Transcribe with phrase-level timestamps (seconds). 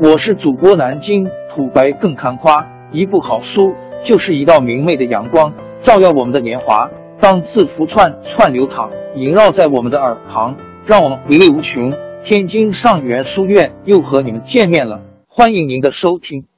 [0.00, 6.90] 我是主播南京土白更看花，一部好书就是一道明媚的阳光，照耀我们的年华。
[7.20, 11.92] 当字符串串流淌，萦绕在我们的耳旁，让我们回味无穷。
[12.24, 16.48] 天津上元书院又和你们见面了，欢迎您的收听。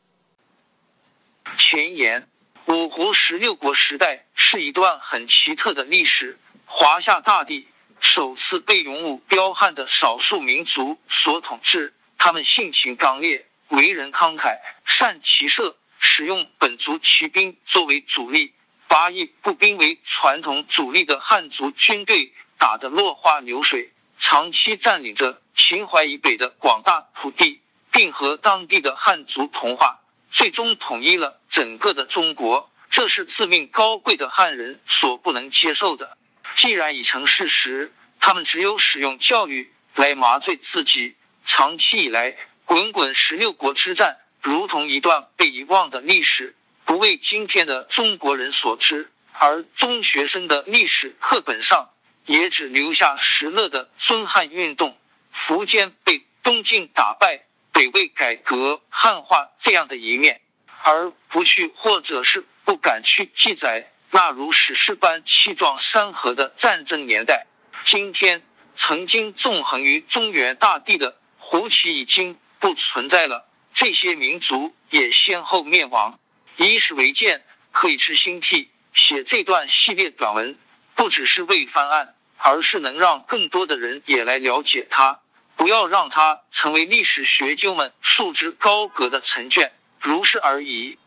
[1.58, 2.24] 前言：
[2.66, 7.68] 五胡十六国时代是一段很奇特的历史，华夏大地
[8.00, 11.92] 首次被勇武彪悍的少数民族所统治。
[12.18, 18.54] 他们性情刚烈，为人慷慨，善骑射，使用本族骑兵作为主力，
[18.88, 23.92] 把以步兵为传统主力的汉族军队打得落花流水。
[24.18, 27.60] 长期占领着秦淮以北的广大土地，
[27.92, 32.70] 并和当地的汉族同化，最终统一了整个的中国。
[32.88, 36.16] 这是自命高贵的汉人所不能接受的。
[36.54, 41.14] 既然已成事实，他们只有使用教育来麻醉自己。
[41.46, 42.36] 长期以来，
[42.66, 49.10] 滚滚十六国之战如同一段被遗忘的历史，不为今天的中国人所知。
[49.32, 51.88] 而中学生的历史课本上。
[52.26, 54.98] 也只留下石勒的尊汉运动、
[55.32, 60.40] 苻坚被东晋打败、北魏改革汉化这样的一面，
[60.82, 67.46] 而不去或者是不敢去记载那如史诗般气壮山河的战争年代。
[67.84, 68.42] 今天，
[68.74, 71.16] 曾经纵横于中原大地的
[71.48, 76.18] 胡旗已经不存在了，这些民族也先后灭亡。
[76.56, 78.68] 以史为鉴，可以知兴替。
[78.92, 80.58] 写这段系列短文，
[80.96, 82.14] 不只是为翻案。
[82.38, 85.20] 而是能让更多的人也来了解它，
[85.56, 90.98] 不要让它成为历史学究们束之高阁的陈卷，如是而已。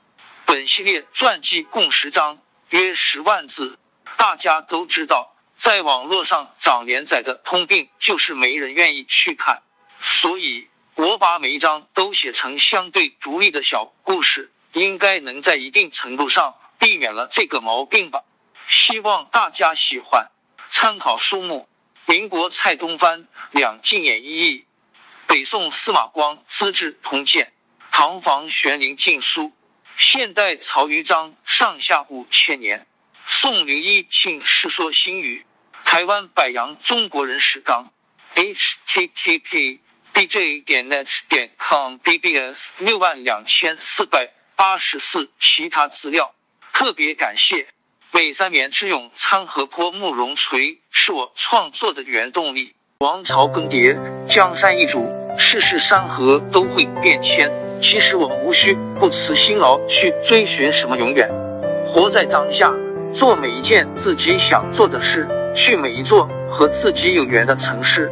[0.45, 3.77] 本系列传记共十章，约十万字。
[4.17, 9.61] 大家都知道，在网络上长连载的通病就是没人愿意去看，
[10.00, 18.23] 所以我把每一章都写成相对独立的小故事，应该能在一定程度上避免了这个毛病吧。
[18.67, 20.30] 希望大家喜欢。
[20.70, 21.67] 参考书目：
[22.05, 24.59] 民国蔡东藩《两晋演义》，
[25.26, 27.52] 北宋司马光《资治通鉴》，
[27.92, 29.52] 唐房玄龄禁书，
[29.98, 32.82] 现代曹于章《上下五千年》，
[33.26, 35.45] 宋刘一庆《世说新语》，
[35.89, 37.92] 台湾百洋中国人史纲
[38.36, 39.80] ，http
[40.19, 46.33] dj 点 net 点 com bbs 六万两千四百八十四，其他资料
[46.73, 47.67] 特别感谢。
[48.11, 52.75] 北三绵之勇，参河坡慕容垂是我创作的原动力。
[52.99, 57.49] 王朝更迭，江山易主，世事山河都会变迁。
[57.81, 61.29] 其实我们无需不辞辛劳去追寻什么永远，
[61.85, 62.73] 活在当下，
[63.13, 68.11] 做每一件自己想做的事，去每一座和自己有缘的城市，